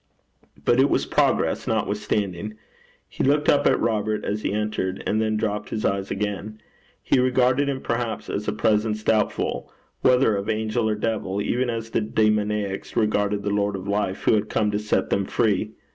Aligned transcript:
But 0.65 0.79
it 0.79 0.89
was 0.89 1.05
progress, 1.05 1.67
notwithstanding. 1.67 2.55
He 3.07 3.23
looked 3.23 3.47
up 3.47 3.67
at 3.67 3.79
Robert 3.79 4.25
as 4.25 4.41
he 4.41 4.51
entered, 4.51 5.03
and 5.05 5.21
then 5.21 5.37
dropped 5.37 5.69
his 5.69 5.85
eyes 5.85 6.09
again. 6.09 6.59
He 7.03 7.19
regarded 7.19 7.69
him 7.69 7.81
perhaps 7.81 8.27
as 8.27 8.47
a 8.47 8.51
presence 8.51 9.03
doubtful 9.03 9.71
whether 10.01 10.35
of 10.35 10.49
angel 10.49 10.89
or 10.89 10.95
devil, 10.95 11.39
even 11.39 11.69
as 11.69 11.91
the 11.91 12.01
demoniacs 12.01 12.95
regarded 12.95 13.43
the 13.43 13.51
Lord 13.51 13.75
of 13.75 13.87
Life 13.87 14.23
who 14.23 14.33
had 14.33 14.49
come 14.49 14.71
to 14.71 14.79
set 14.79 15.11
them 15.11 15.23
free. 15.25 15.73